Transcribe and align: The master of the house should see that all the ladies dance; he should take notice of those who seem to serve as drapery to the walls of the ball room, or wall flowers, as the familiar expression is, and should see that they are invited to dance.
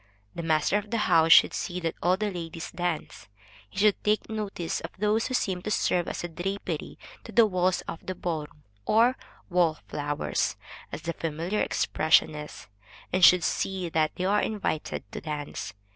The 0.33 0.41
master 0.41 0.79
of 0.79 0.89
the 0.89 0.97
house 1.05 1.31
should 1.31 1.53
see 1.53 1.79
that 1.81 1.93
all 2.01 2.17
the 2.17 2.31
ladies 2.31 2.71
dance; 2.71 3.27
he 3.69 3.77
should 3.77 4.03
take 4.03 4.27
notice 4.27 4.79
of 4.79 4.89
those 4.97 5.27
who 5.27 5.35
seem 5.35 5.61
to 5.61 5.69
serve 5.69 6.07
as 6.07 6.21
drapery 6.23 6.97
to 7.23 7.31
the 7.31 7.45
walls 7.45 7.81
of 7.81 8.03
the 8.03 8.15
ball 8.15 8.47
room, 8.51 8.63
or 8.87 9.15
wall 9.51 9.77
flowers, 9.89 10.57
as 10.91 11.03
the 11.03 11.13
familiar 11.13 11.61
expression 11.61 12.33
is, 12.33 12.67
and 13.13 13.23
should 13.23 13.43
see 13.43 13.89
that 13.89 14.15
they 14.15 14.25
are 14.25 14.41
invited 14.41 15.03
to 15.11 15.21
dance. 15.21 15.75